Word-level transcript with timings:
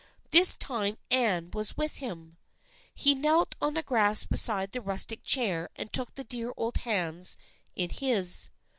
This 0.31 0.55
time 0.57 0.97
Anne 1.11 1.51
was 1.53 1.77
with 1.77 1.97
him. 1.97 2.37
He 2.95 3.13
knelt 3.13 3.53
on 3.61 3.75
the 3.75 3.83
grass 3.83 4.25
beside 4.25 4.71
the 4.71 4.81
rustic 4.81 5.23
chair 5.23 5.69
and 5.75 5.93
took 5.93 6.15
the 6.15 6.23
dear 6.23 6.55
old 6.57 6.77
hands 6.77 7.37
in 7.75 7.91
his. 7.91 8.49